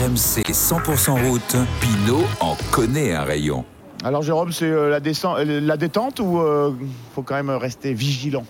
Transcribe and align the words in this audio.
RMC 0.00 0.44
100% 0.50 1.28
route, 1.28 1.56
Pinot 1.78 2.24
en 2.40 2.56
connaît 2.70 3.12
un 3.14 3.22
rayon. 3.22 3.66
Alors 4.02 4.22
Jérôme, 4.22 4.50
c'est 4.50 4.64
euh, 4.64 4.88
la, 4.88 4.98
descente- 4.98 5.36
euh, 5.40 5.60
la 5.60 5.76
détente 5.76 6.20
ou 6.20 6.38
euh, 6.38 6.72
faut 7.14 7.20
quand 7.20 7.34
même 7.34 7.50
rester 7.50 7.92
vigilant? 7.92 8.44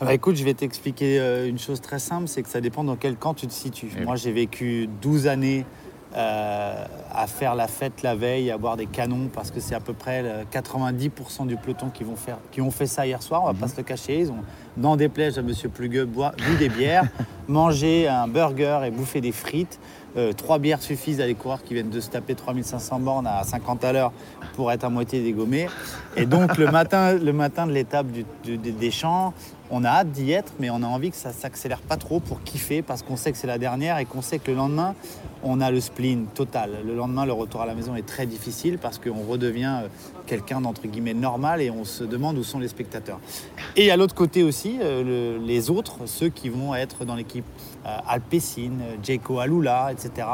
Ah 0.00 0.04
bah 0.04 0.14
écoute, 0.14 0.36
je 0.36 0.44
vais 0.44 0.54
t'expliquer 0.54 1.18
euh, 1.18 1.48
une 1.48 1.58
chose 1.58 1.80
très 1.80 1.98
simple, 1.98 2.28
c'est 2.28 2.44
que 2.44 2.48
ça 2.48 2.60
dépend 2.60 2.84
dans 2.84 2.94
quel 2.94 3.16
camp 3.16 3.34
tu 3.34 3.48
te 3.48 3.52
situes. 3.52 3.90
Eh 3.98 4.04
Moi, 4.04 4.14
j'ai 4.14 4.30
vécu 4.30 4.88
12 5.02 5.26
années 5.26 5.66
euh, 6.16 6.84
à 7.12 7.26
faire 7.26 7.56
la 7.56 7.66
fête 7.66 8.02
la 8.04 8.14
veille, 8.14 8.52
à 8.52 8.58
boire 8.58 8.76
des 8.76 8.86
canons, 8.86 9.28
parce 9.34 9.50
que 9.50 9.58
c'est 9.58 9.74
à 9.74 9.80
peu 9.80 9.92
près 9.92 10.22
euh, 10.24 10.44
90% 10.52 11.48
du 11.48 11.56
peloton 11.56 11.90
qui, 11.92 12.04
vont 12.04 12.14
faire, 12.14 12.38
qui 12.52 12.60
ont 12.60 12.70
fait 12.70 12.86
ça 12.86 13.04
hier 13.04 13.20
soir, 13.20 13.42
on 13.42 13.46
va 13.46 13.54
pas 13.54 13.66
se 13.66 13.76
le 13.76 13.82
cacher. 13.82 14.20
Ils 14.20 14.30
ont, 14.30 14.44
dans 14.76 14.94
des 14.94 15.08
plaies 15.08 15.36
à 15.36 15.42
Monsieur 15.42 15.68
Plugueux, 15.68 16.04
bu 16.04 16.22
des 16.60 16.68
bières, 16.68 17.08
mangé 17.48 18.06
un 18.06 18.28
burger 18.28 18.82
et 18.86 18.92
bouffé 18.92 19.20
des 19.20 19.32
frites. 19.32 19.80
Euh, 20.16 20.32
trois 20.32 20.58
bières 20.58 20.80
suffisent 20.80 21.20
à 21.20 21.26
des 21.26 21.34
coureurs 21.34 21.62
qui 21.62 21.74
viennent 21.74 21.90
de 21.90 22.00
se 22.00 22.08
taper 22.08 22.34
3500 22.34 23.00
bornes 23.00 23.26
à 23.26 23.42
50 23.42 23.84
à 23.84 23.92
l'heure 23.92 24.12
pour 24.54 24.70
être 24.70 24.84
à 24.84 24.90
moitié 24.90 25.22
dégommés. 25.22 25.68
Et 26.16 26.26
donc 26.26 26.56
le 26.56 26.70
matin, 26.70 27.14
le 27.14 27.32
matin 27.32 27.66
de 27.66 27.72
l'étape 27.72 28.06
des 28.44 28.90
champs, 28.90 29.34
on 29.70 29.82
a 29.84 29.88
hâte 29.88 30.10
d'y 30.12 30.30
être, 30.32 30.52
mais 30.60 30.68
on 30.70 30.82
a 30.82 30.86
envie 30.86 31.10
que 31.10 31.16
ça 31.16 31.32
s'accélère 31.32 31.80
pas 31.80 31.96
trop 31.96 32.20
pour 32.20 32.42
kiffer, 32.42 32.82
parce 32.82 33.02
qu'on 33.02 33.16
sait 33.16 33.32
que 33.32 33.38
c'est 33.38 33.46
la 33.46 33.58
dernière 33.58 33.98
et 33.98 34.04
qu'on 34.04 34.22
sait 34.22 34.38
que 34.38 34.50
le 34.50 34.56
lendemain, 34.56 34.94
on 35.42 35.60
a 35.60 35.70
le 35.70 35.80
spleen 35.80 36.26
total. 36.34 36.70
Le 36.86 36.94
lendemain, 36.94 37.24
le 37.26 37.32
retour 37.32 37.62
à 37.62 37.66
la 37.66 37.74
maison 37.74 37.96
est 37.96 38.06
très 38.06 38.26
difficile 38.26 38.78
parce 38.78 38.98
qu'on 38.98 39.22
redevient 39.28 39.80
euh, 39.84 39.88
quelqu'un 40.26 40.60
d'entre 40.60 40.86
guillemets 40.86 41.14
normal 41.14 41.60
et 41.62 41.70
on 41.70 41.84
se 41.84 42.04
demande 42.04 42.36
où 42.38 42.44
sont 42.44 42.58
les 42.58 42.68
spectateurs. 42.68 43.18
Et 43.76 43.90
à 43.90 43.96
l'autre 43.96 44.14
côté 44.14 44.42
aussi, 44.42 44.78
euh, 44.80 45.38
le- 45.38 45.44
les 45.46 45.70
autres, 45.70 45.98
ceux 46.06 46.28
qui 46.28 46.48
vont 46.50 46.74
être 46.74 47.04
dans 47.04 47.14
l'équipe 47.14 47.44
euh, 47.86 47.96
Alpecin, 48.08 48.70
euh, 48.80 48.96
Jayco 49.02 49.38
Alula, 49.38 49.90
etc. 49.92 50.26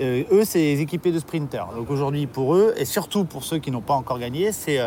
Eux, 0.00 0.44
c'est 0.44 0.72
équipés 0.72 1.12
de 1.12 1.18
sprinters. 1.18 1.68
Donc 1.76 1.90
aujourd'hui, 1.90 2.26
pour 2.26 2.54
eux, 2.54 2.74
et 2.78 2.86
surtout 2.86 3.24
pour 3.24 3.44
ceux 3.44 3.58
qui 3.58 3.70
n'ont 3.70 3.82
pas 3.82 3.94
encore 3.94 4.18
gagné, 4.18 4.50
c'est 4.50 4.80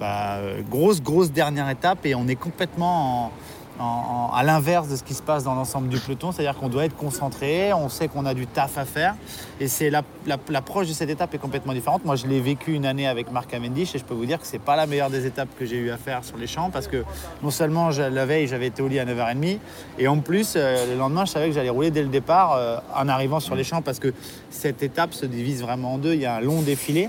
bah, 0.00 0.38
grosse, 0.70 1.02
grosse 1.02 1.30
dernière 1.32 1.68
étape 1.68 2.04
et 2.06 2.14
on 2.14 2.26
est 2.28 2.36
complètement 2.36 3.26
en- 3.26 3.32
en- 3.80 3.84
en- 3.84 4.32
à 4.34 4.42
l'inverse 4.42 4.86
de 4.88 4.96
ce 4.96 5.02
qui 5.02 5.14
se 5.14 5.22
passe 5.22 5.44
dans 5.44 5.54
l'ensemble 5.54 5.88
du 5.88 5.98
peloton. 5.98 6.30
C'est-à-dire 6.30 6.56
qu'on 6.58 6.68
doit 6.68 6.84
être 6.84 6.94
concentré, 6.96 7.72
on 7.72 7.88
sait 7.88 8.06
qu'on 8.06 8.26
a 8.26 8.34
du 8.34 8.46
taf 8.46 8.76
à 8.76 8.84
faire 8.84 9.14
et 9.60 9.66
c'est 9.66 9.88
la- 9.88 10.02
la- 10.26 10.36
l'approche 10.50 10.88
de 10.88 10.92
cette 10.92 11.08
étape 11.08 11.32
est 11.34 11.38
complètement 11.38 11.72
différente. 11.72 12.04
Moi, 12.04 12.14
je 12.16 12.26
l'ai 12.26 12.38
vécu 12.40 12.74
une 12.74 12.84
année 12.84 13.08
avec 13.08 13.32
Marc 13.32 13.50
Cavendish 13.50 13.94
et 13.94 13.98
je 13.98 14.04
peux 14.04 14.12
vous 14.14 14.26
dire 14.26 14.38
que 14.40 14.46
c'est 14.46 14.58
pas 14.58 14.76
la 14.76 14.86
meilleure 14.86 15.08
des 15.08 15.24
étapes 15.26 15.48
que 15.58 15.64
j'ai 15.64 15.76
eu 15.76 15.90
à 15.90 15.96
faire 15.96 16.22
sur 16.22 16.36
les 16.36 16.46
champs 16.46 16.70
parce 16.70 16.86
que 16.86 17.02
non 17.42 17.50
seulement 17.50 17.88
la 17.88 18.26
veille, 18.26 18.46
j'avais 18.46 18.66
été 18.66 18.82
au 18.82 18.88
lit 18.88 18.98
à 19.00 19.04
9h30 19.06 19.58
et 19.98 20.06
en 20.06 20.18
plus, 20.18 20.52
euh, 20.56 20.86
le 20.92 20.98
lendemain, 20.98 21.24
je 21.24 21.30
savais 21.32 21.48
que 21.48 21.54
j'allais 21.54 21.70
rouler 21.70 21.90
dès 21.90 22.02
le 22.02 22.08
départ 22.08 22.52
euh, 22.52 22.76
en 22.94 23.08
arrivant 23.08 23.40
sur 23.40 23.54
les 23.54 23.64
champs 23.64 23.80
parce 23.82 23.98
que 23.98 24.12
cette 24.50 24.82
étape 24.82 25.14
se 25.14 25.24
divise 25.26 25.62
vraiment 25.62 25.94
en 25.94 25.98
deux. 25.98 26.12
Il 26.12 26.20
y 26.20 26.26
a 26.26 26.36
un 26.36 26.40
long 26.40 26.60
défilé 26.60 27.08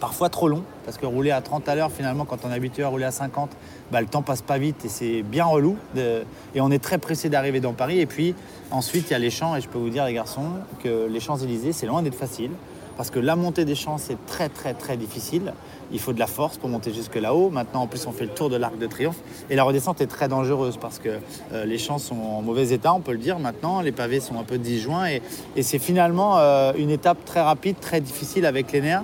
parfois 0.00 0.30
trop 0.30 0.48
long, 0.48 0.62
parce 0.84 0.96
que 0.96 1.06
rouler 1.06 1.30
à 1.30 1.40
30 1.42 1.68
à 1.68 1.74
l'heure, 1.74 1.92
finalement, 1.92 2.24
quand 2.24 2.38
on 2.44 2.50
est 2.50 2.54
habitué 2.54 2.82
à 2.82 2.88
rouler 2.88 3.04
à 3.04 3.10
50, 3.10 3.50
bah, 3.92 4.00
le 4.00 4.06
temps 4.06 4.22
passe 4.22 4.42
pas 4.42 4.58
vite 4.58 4.84
et 4.84 4.88
c'est 4.88 5.22
bien 5.22 5.44
relou. 5.44 5.76
de- 5.94 6.22
et 6.54 6.60
on 6.60 6.70
est 6.70 6.82
très 6.82 6.98
pressé 6.98 7.28
d'arriver 7.28 7.60
dans 7.60 7.74
Paris. 7.74 8.00
Et 8.00 8.06
puis 8.06 8.34
ensuite, 8.70 9.10
il 9.10 9.12
y 9.12 9.16
a 9.16 9.18
les 9.18 9.30
champs, 9.30 9.54
et 9.56 9.60
je 9.60 9.68
peux 9.68 9.78
vous 9.78 9.90
dire, 9.90 10.04
les 10.06 10.14
garçons, 10.14 10.46
que 10.82 11.06
les 11.08 11.20
Champs-Élysées, 11.20 11.72
c'est 11.72 11.86
loin 11.86 12.02
d'être 12.02 12.14
facile, 12.14 12.50
parce 12.96 13.10
que 13.10 13.18
la 13.18 13.36
montée 13.36 13.64
des 13.64 13.74
champs, 13.74 13.98
c'est 13.98 14.16
très, 14.26 14.48
très, 14.48 14.74
très 14.74 14.96
difficile. 14.96 15.52
Il 15.92 15.98
faut 15.98 16.12
de 16.12 16.18
la 16.18 16.26
force 16.26 16.58
pour 16.58 16.68
monter 16.68 16.92
jusque 16.92 17.16
là-haut. 17.16 17.50
Maintenant, 17.50 17.82
en 17.82 17.86
plus, 17.86 18.06
on 18.06 18.12
fait 18.12 18.24
le 18.24 18.30
tour 18.30 18.48
de 18.50 18.56
l'Arc 18.56 18.78
de 18.78 18.86
Triomphe. 18.86 19.16
Et 19.48 19.56
la 19.56 19.64
redescente 19.64 20.00
est 20.00 20.06
très 20.06 20.28
dangereuse, 20.28 20.76
parce 20.76 20.98
que 20.98 21.08
euh, 21.52 21.64
les 21.64 21.78
champs 21.78 21.98
sont 21.98 22.16
en 22.16 22.42
mauvais 22.42 22.70
état, 22.70 22.92
on 22.94 23.00
peut 23.00 23.12
le 23.12 23.18
dire 23.18 23.38
maintenant. 23.38 23.80
Les 23.80 23.92
pavés 23.92 24.20
sont 24.20 24.38
un 24.38 24.44
peu 24.44 24.58
disjoints. 24.58 25.08
Et, 25.56 25.62
c'est 25.62 25.78
finalement 25.78 26.38
euh, 26.38 26.72
une 26.76 26.90
étape 26.90 27.24
très 27.24 27.40
rapide, 27.40 27.76
très 27.80 28.00
difficile 28.00 28.46
avec 28.46 28.70
les 28.72 28.80
nerfs. 28.80 29.02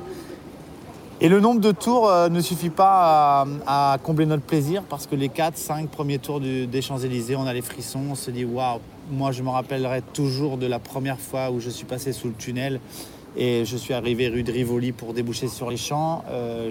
Et 1.19 1.31
le 1.31 1.41
nombre 1.41 1.63
de 1.63 1.73
tours 1.73 2.11
euh, 2.11 2.29
ne 2.29 2.43
suffit 2.43 2.69
pas 2.69 3.47
à, 3.67 3.97
combler 4.03 4.27
notre 4.27 4.43
plaisir 4.43 4.83
parce 4.83 5.07
que 5.07 5.17
les 5.17 5.31
4, 5.31 5.57
5 5.57 5.89
premiers 5.89 6.19
tours 6.19 6.41
des 6.41 6.83
Champs-Élysées, 6.83 7.37
on 7.37 7.47
a 7.47 7.55
les 7.55 7.63
frissons, 7.63 8.03
on 8.11 8.15
se 8.15 8.31
dit 8.31 8.45
waouh, 8.45 8.81
moi 9.11 9.33
je 9.33 9.43
me 9.43 9.49
rappellerai 9.49 10.03
toujours 10.13 10.59
de 10.59 10.67
la 10.67 10.79
première 10.79 11.19
fois 11.19 11.51
où 11.51 11.59
je 11.59 11.71
suis 11.71 11.87
passé 11.87 12.13
sous 12.13 12.29
le 12.29 12.35
tunnel 12.35 12.81
et 13.35 13.65
je 13.65 13.79
suis 13.79 13.95
arrivé 13.95 14.29
rue 14.29 14.43
de 14.43 14.53
Rivoli 14.53 14.93
pour 14.93 15.15
déboucher 15.15 15.49
sur 15.49 15.71
les 15.71 15.79
champs. 15.79 16.23
Euh, 16.29 16.71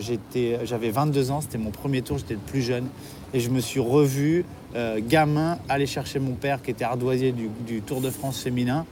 J'avais 0.64 0.92
22 0.92 1.32
ans, 1.32 1.42
c'était 1.42 1.58
mon 1.58 1.72
premier 1.72 2.04
tour, 2.04 2.20
j'étais 2.20 2.36
le 2.36 2.40
plus 2.40 2.62
jeune 2.62 2.88
et 3.34 3.40
je 3.40 3.50
me 3.50 3.60
suis 3.60 3.80
revu 3.80 4.46
euh, 4.76 5.00
gamin 5.02 5.58
aller 5.70 5.88
chercher 5.88 6.20
mon 6.20 6.34
père 6.34 6.62
qui 6.62 6.70
était 6.70 6.86
ardoisier 6.86 7.32
du, 7.32 7.50
du 7.66 7.82
Tour 7.82 8.00
de 8.00 8.12
France 8.12 8.44
féminin 8.44 8.86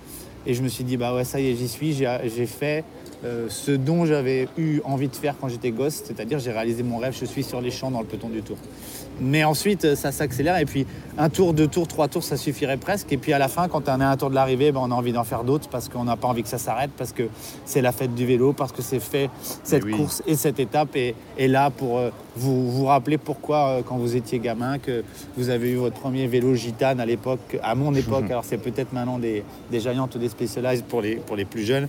et 0.47 0.55
je 0.55 0.63
me 0.63 0.67
suis 0.67 0.83
dit 0.83 0.97
bah 0.97 1.13
ouais 1.13 1.23
ça 1.23 1.39
y 1.39 1.49
est 1.49 1.55
j'y 1.55 1.67
suis, 1.67 1.93
j'ai 1.93 2.47
fait 2.47 2.83
euh, 3.25 3.47
ce 3.49 3.71
dont 3.71 4.05
j'avais 4.05 4.47
eu 4.57 4.81
envie 4.83 5.07
de 5.07 5.15
faire 5.15 5.35
quand 5.39 5.47
j'étais 5.47 5.71
gosse, 5.71 6.03
c'est-à-dire 6.05 6.39
j'ai 6.39 6.51
réalisé 6.51 6.83
mon 6.83 6.97
rêve, 6.97 7.15
je 7.17 7.25
suis 7.25 7.43
sur 7.43 7.61
les 7.61 7.71
champs 7.71 7.91
dans 7.91 8.01
le 8.01 8.05
peloton 8.05 8.29
du 8.29 8.41
tour. 8.41 8.57
Mais 9.21 9.43
ensuite, 9.43 9.85
euh, 9.85 9.95
ça 9.95 10.11
s'accélère 10.11 10.57
et 10.57 10.65
puis 10.65 10.85
un 11.17 11.29
tour, 11.29 11.53
deux 11.53 11.67
tours, 11.67 11.87
trois 11.87 12.07
tours, 12.07 12.23
ça 12.23 12.37
suffirait 12.37 12.77
presque. 12.77 13.11
Et 13.11 13.17
puis 13.17 13.33
à 13.33 13.37
la 13.37 13.47
fin, 13.47 13.67
quand 13.67 13.87
on 13.87 14.01
est 14.01 14.03
à 14.03 14.09
un 14.09 14.17
tour 14.17 14.29
de 14.29 14.35
l'arrivée, 14.35 14.71
ben, 14.71 14.81
on 14.83 14.91
a 14.91 14.95
envie 14.95 15.13
d'en 15.13 15.23
faire 15.23 15.43
d'autres 15.43 15.69
parce 15.69 15.89
qu'on 15.89 16.03
n'a 16.03 16.17
pas 16.17 16.27
envie 16.27 16.43
que 16.43 16.49
ça 16.49 16.57
s'arrête, 16.57 16.91
parce 16.97 17.13
que 17.13 17.23
c'est 17.65 17.81
la 17.81 17.91
fête 17.91 18.15
du 18.15 18.25
vélo, 18.25 18.53
parce 18.53 18.71
que 18.71 18.81
c'est 18.81 18.99
fait 18.99 19.29
cette 19.63 19.83
oui. 19.83 19.91
course 19.91 20.23
et 20.25 20.35
cette 20.35 20.59
étape 20.59 20.95
est, 20.95 21.15
est 21.37 21.47
là 21.47 21.69
pour 21.69 21.99
euh, 21.99 22.09
vous 22.35 22.71
vous 22.71 22.85
rappeler 22.85 23.17
pourquoi, 23.17 23.67
euh, 23.67 23.81
quand 23.87 23.97
vous 23.97 24.15
étiez 24.15 24.39
gamin, 24.39 24.79
que 24.79 25.03
vous 25.37 25.49
avez 25.49 25.69
eu 25.69 25.75
votre 25.75 25.99
premier 25.99 26.25
vélo 26.27 26.55
gitane 26.55 26.99
à 26.99 27.05
l'époque, 27.05 27.57
à 27.61 27.75
mon 27.75 27.93
époque, 27.93 28.25
alors 28.29 28.43
c'est 28.43 28.57
peut-être 28.57 28.91
maintenant 28.93 29.19
des, 29.19 29.43
des 29.71 29.79
Giants 29.79 30.09
ou 30.13 30.17
des 30.17 30.29
Specialized 30.29 30.85
pour 30.85 31.01
les, 31.01 31.17
pour 31.17 31.35
les 31.35 31.45
plus 31.45 31.63
jeunes, 31.63 31.87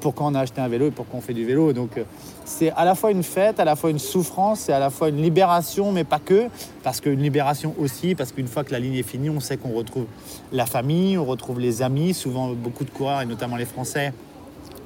pourquoi 0.00 0.26
on 0.26 0.34
a 0.34 0.40
acheté 0.40 0.60
un 0.60 0.68
et 0.72 0.90
pourquoi 0.90 1.18
on 1.18 1.22
fait 1.22 1.34
du 1.34 1.44
vélo. 1.44 1.72
Donc 1.72 1.96
euh, 1.96 2.04
c'est 2.44 2.70
à 2.70 2.84
la 2.84 2.94
fois 2.94 3.10
une 3.10 3.22
fête, 3.22 3.60
à 3.60 3.64
la 3.64 3.76
fois 3.76 3.90
une 3.90 3.98
souffrance, 3.98 4.60
c'est 4.60 4.72
à 4.72 4.78
la 4.78 4.90
fois 4.90 5.08
une 5.08 5.22
libération, 5.22 5.92
mais 5.92 6.04
pas 6.04 6.18
que, 6.18 6.48
parce 6.82 7.00
qu'une 7.00 7.22
libération 7.22 7.74
aussi, 7.78 8.14
parce 8.14 8.32
qu'une 8.32 8.48
fois 8.48 8.64
que 8.64 8.72
la 8.72 8.78
ligne 8.78 8.94
est 8.94 9.02
finie, 9.02 9.30
on 9.30 9.40
sait 9.40 9.56
qu'on 9.56 9.72
retrouve 9.72 10.06
la 10.52 10.66
famille, 10.66 11.18
on 11.18 11.24
retrouve 11.24 11.60
les 11.60 11.82
amis, 11.82 12.14
souvent 12.14 12.48
beaucoup 12.52 12.84
de 12.84 12.90
coureurs, 12.90 13.22
et 13.22 13.26
notamment 13.26 13.56
les 13.56 13.64
Français, 13.64 14.12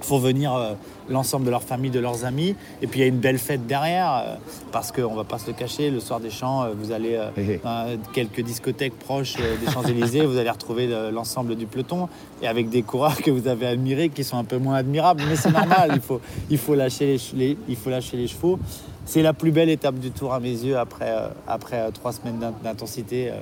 font 0.05 0.19
venir 0.19 0.55
euh, 0.55 0.73
l'ensemble 1.09 1.45
de 1.47 1.51
leur 1.51 1.63
famille, 1.63 1.91
de 1.91 1.99
leurs 2.01 2.25
amis. 2.25 2.55
Et 2.83 2.87
puis 2.87 3.01
il 3.01 3.03
y 3.03 3.05
a 3.05 3.09
une 3.09 3.19
belle 3.19 3.39
fête 3.39 3.67
derrière, 3.67 4.13
euh, 4.27 4.35
parce 4.73 4.93
qu'on 4.93 5.11
ne 5.13 5.17
va 5.17 5.25
pas 5.25 5.39
se 5.39 5.47
le 5.49 5.53
cacher, 5.55 5.91
le 5.91 6.01
soir 6.01 6.21
des 6.21 6.31
champs, 6.31 6.63
euh, 6.63 6.69
vous 6.79 6.93
allez 6.93 7.19
dans 7.65 7.97
quelques 8.13 8.41
discothèques 8.43 8.99
proches 8.99 9.35
des 9.37 9.71
Champs-Élysées, 9.73 10.25
vous 10.27 10.37
allez 10.39 10.51
retrouver 10.51 10.87
le- 10.87 11.11
l'ensemble 11.11 11.57
du 11.57 11.67
peloton, 11.67 12.09
et 12.43 12.47
avec 12.49 12.69
des 12.71 12.83
coureurs 12.83 13.17
que 13.21 13.31
vous 13.31 13.49
avez 13.49 13.67
admirés, 13.67 14.09
qui 14.11 14.25
sont 14.25 14.37
un 14.39 14.45
peu 14.45 14.59
moins 14.59 14.77
admirables, 14.77 15.23
mais 15.29 15.37
c'est 15.37 15.51
normal, 15.51 15.93
il 15.95 16.01
faut, 16.01 16.21
il, 16.51 16.59
faut 16.59 16.75
lâcher 16.75 17.17
les, 17.35 17.57
il 17.69 17.77
faut 17.77 17.91
lâcher 17.91 18.17
les 18.17 18.29
chevaux. 18.29 18.59
C'est 19.07 19.21
la 19.23 19.35
plus 19.35 19.51
belle 19.51 19.69
étape 19.69 19.97
du 19.99 20.11
tour 20.11 20.33
à 20.33 20.41
mes 20.41 20.49
yeux 20.51 20.79
après, 20.79 21.13
après 21.47 21.91
trois 21.93 22.13
semaines 22.13 22.39
d'in- 22.39 22.55
d'intensité. 22.63 23.33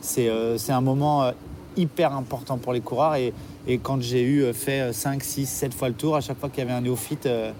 C'est 0.00 0.30
un 0.70 0.80
moment 0.80 1.32
hyper 1.78 2.12
important 2.12 2.58
pour 2.58 2.72
les 2.72 2.80
coureurs. 2.80 3.14
Et, 3.14 3.32
et 3.66 3.78
quand 3.78 4.02
j'ai 4.02 4.22
eu 4.22 4.42
euh, 4.42 4.52
fait 4.52 4.92
5, 4.92 5.22
6, 5.22 5.46
7 5.46 5.74
fois 5.74 5.88
le 5.88 5.94
tour, 5.94 6.16
à 6.16 6.20
chaque 6.20 6.38
fois 6.38 6.48
qu'il 6.48 6.58
y 6.58 6.62
avait 6.62 6.72
un 6.72 6.80
néophyte 6.80 7.26
euh, 7.26 7.52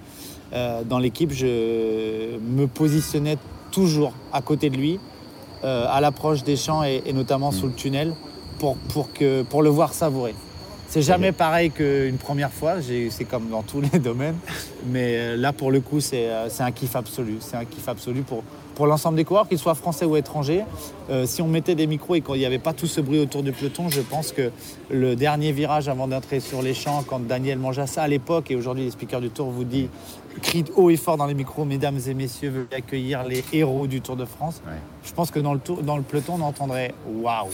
euh, 0.53 0.83
dans 0.83 0.99
l'équipe, 0.99 1.31
je 1.31 2.37
me 2.39 2.65
positionnais 2.67 3.37
toujours 3.71 4.13
à 4.33 4.41
côté 4.41 4.69
de 4.69 4.77
lui, 4.77 4.99
euh, 5.63 5.85
à 5.89 6.01
l'approche 6.01 6.43
des 6.43 6.55
champs 6.55 6.83
et, 6.83 7.03
et 7.05 7.13
notamment 7.13 7.51
sous 7.51 7.67
le 7.67 7.73
tunnel, 7.73 8.13
pour, 8.59 8.75
pour, 8.75 9.13
que, 9.13 9.43
pour 9.43 9.63
le 9.63 9.69
voir 9.69 9.93
savourer. 9.93 10.35
C'est 10.87 11.03
jamais 11.03 11.31
pareil 11.31 11.69
qu'une 11.69 12.17
première 12.17 12.51
fois, 12.51 12.77
c'est 12.81 13.25
comme 13.25 13.49
dans 13.49 13.61
tous 13.61 13.79
les 13.79 13.99
domaines, 13.99 14.37
mais 14.87 15.37
là 15.37 15.53
pour 15.53 15.69
le 15.69 15.81
coup 15.81 15.99
c'est 15.99 16.27
c'est 16.49 16.63
un 16.63 16.71
kiff 16.71 16.95
absolu, 16.95 17.37
c'est 17.41 17.57
un 17.57 17.65
kiff 17.65 17.87
absolu 17.87 18.23
pour, 18.23 18.43
pour 18.79 18.87
l'ensemble 18.87 19.17
des 19.17 19.25
coureurs, 19.25 19.45
qu'ils 19.45 19.59
soient 19.59 19.75
français 19.75 20.05
ou 20.05 20.15
étrangers. 20.15 20.63
Euh, 21.09 21.25
si 21.25 21.41
on 21.41 21.49
mettait 21.49 21.75
des 21.75 21.85
micros 21.85 22.15
et 22.15 22.21
qu'il 22.21 22.35
n'y 22.35 22.45
avait 22.45 22.59
pas 22.59 22.71
tout 22.71 22.87
ce 22.87 23.01
bruit 23.01 23.19
autour 23.19 23.43
du 23.43 23.51
peloton, 23.51 23.89
je 23.89 23.99
pense 23.99 24.31
que 24.31 24.51
le 24.89 25.17
dernier 25.17 25.51
virage 25.51 25.89
avant 25.89 26.07
d'entrer 26.07 26.39
sur 26.39 26.61
les 26.61 26.73
champs, 26.73 27.03
quand 27.05 27.19
Daniel 27.19 27.59
Manjassa 27.59 28.03
à 28.03 28.07
l'époque, 28.07 28.51
et 28.51 28.55
aujourd'hui 28.55 28.85
les 28.85 28.91
speakers 28.91 29.19
du 29.19 29.31
Tour 29.31 29.49
vous 29.49 29.65
dit, 29.65 29.89
crient 30.41 30.63
haut 30.77 30.89
et 30.89 30.95
fort 30.95 31.17
dans 31.17 31.25
les 31.25 31.33
micros, 31.33 31.65
mesdames 31.65 31.99
et 32.07 32.13
messieurs, 32.13 32.51
veuillez 32.51 32.67
accueillir 32.73 33.25
les 33.25 33.43
héros 33.51 33.85
du 33.85 33.99
Tour 33.99 34.15
de 34.15 34.23
France. 34.23 34.61
Ouais. 34.65 34.77
Je 35.03 35.11
pense 35.11 35.29
que 35.29 35.41
dans 35.41 35.53
le, 35.53 35.59
tour, 35.59 35.83
dans 35.83 35.97
le 35.97 36.03
peloton, 36.03 36.35
on 36.39 36.41
entendrait 36.45 36.93
waouh. 37.05 37.49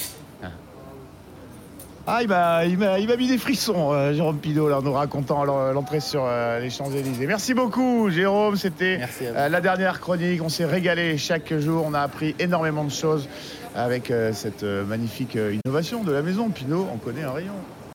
Ah, 2.08 2.20
il 2.22 2.28
m'a, 2.28 2.66
il 2.66 2.78
m'a, 2.78 3.00
il 3.00 3.08
m'a 3.08 3.16
mis 3.16 3.28
des 3.28 3.40
frissons, 3.40 3.92
euh, 3.92 4.14
Jérôme 4.14 4.38
Pidot, 4.38 4.70
là, 4.70 4.78
en 4.78 4.82
nous 4.84 4.94
racontant 4.94 5.44
l'en- 5.44 5.72
l'entrée 5.72 6.00
sur 6.00 6.24
euh, 6.24 6.60
les 6.60 6.70
Champs-Élysées. 6.70 7.26
Merci 7.26 7.56
beaucoup, 7.56 8.12
Jérôme. 8.12 8.58
C'était 8.58 9.00
euh, 9.24 9.50
la 9.50 9.60
dernière 9.60 10.00
chronique. 10.00 10.40
On 10.44 10.50
s'est 10.50 10.66
régalé 10.66 11.18
chaque 11.18 11.52
jour. 11.58 11.84
On 11.88 11.96
a 11.96 12.02
appris 12.02 12.36
énormément 12.38 12.84
de 12.84 12.92
choses 12.92 13.28
avec 13.76 14.14
cette 14.34 14.64
magnifique 14.64 15.36
innovation 15.66 16.04
de 16.04 16.12
la 16.14 16.22
maison. 16.22 16.50
Pinot, 16.50 16.88
on 16.94 16.98
connaît 16.98 17.24
un 17.24 17.32
rayon. 17.32 17.52